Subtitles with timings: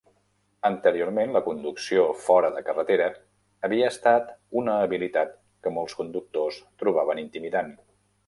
[0.67, 3.09] Anteriorment, la conducció fora de carretera
[3.67, 7.71] havia estat una habilitat que molts conductors trobaven intimidant.